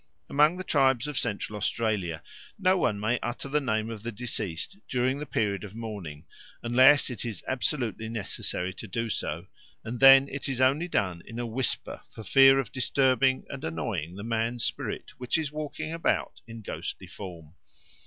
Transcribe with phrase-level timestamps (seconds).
[0.31, 2.23] Amongst the tribes of Central Australia
[2.57, 6.25] no one may utter the name of the deceased during the period of mourning,
[6.63, 9.45] unless it is absolutely necessary to do so,
[9.83, 14.15] and then it is only done in a whisper for fear of disturbing and annoying
[14.15, 17.53] the man's spirit which is walking about in ghostly form.